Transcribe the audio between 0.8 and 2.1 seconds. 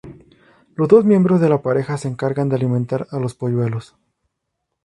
dos miembros de la pareja se